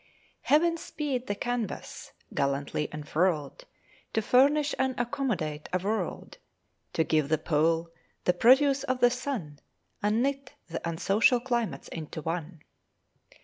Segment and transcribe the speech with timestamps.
[0.41, 3.65] Heaven speed the canvas, gallantly unfurled
[4.13, 6.39] To furnish and accommodate a world,
[6.93, 7.91] To give the Pole
[8.23, 9.59] the produce of the sun,
[10.03, 12.63] _And knit the unsocial climates into one.